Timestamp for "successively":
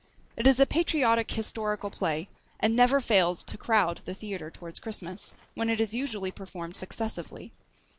6.75-7.51